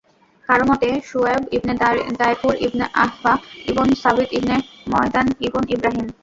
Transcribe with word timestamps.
কারও 0.49 0.65
মতে, 0.69 0.89
শুআয়ব 1.09 1.43
ইবন 1.51 1.69
দায়ফূর 2.19 2.53
ইবন 2.65 2.81
আয়ফা 3.03 3.33
ইবন 3.71 3.87
ছাবিত 4.01 4.29
ইবন 4.37 4.51
মাদয়ান 4.91 5.27
ইবন 5.47 5.63
ইবরাহীম। 5.75 6.07